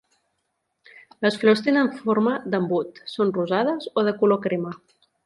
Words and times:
Les 1.25 1.35
flors 1.43 1.61
tenen 1.67 1.91
forma 1.99 2.33
d'embut, 2.53 2.97
són 3.17 3.35
rosades 3.39 3.87
o 3.93 4.05
de 4.09 4.15
color 4.23 4.41
crema. 4.47 4.73